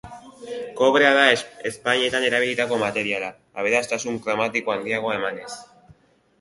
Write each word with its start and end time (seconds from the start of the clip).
Kobrea 0.79 1.11
da 1.17 1.25
ezpainetan 1.71 2.25
erabilitako 2.31 2.81
materiala, 2.85 3.31
aberastasun 3.65 4.21
kromatiko 4.27 4.77
handiagoa 4.79 5.17
emanez. 5.23 5.51